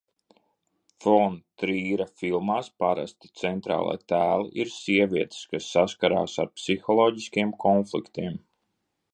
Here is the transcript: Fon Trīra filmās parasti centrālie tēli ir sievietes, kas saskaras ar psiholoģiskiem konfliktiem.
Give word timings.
Fon 1.03 1.35
Trīra 1.63 2.07
filmās 2.21 2.71
parasti 2.83 3.31
centrālie 3.41 3.95
tēli 4.13 4.49
ir 4.63 4.73
sievietes, 4.79 5.45
kas 5.55 5.71
saskaras 5.77 6.39
ar 6.45 6.53
psiholoģiskiem 6.57 7.57
konfliktiem. 7.67 8.45